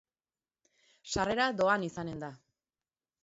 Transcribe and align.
Sarrera 1.15 1.45
doan 1.59 1.87
izanen 1.91 2.23
da. 2.25 2.31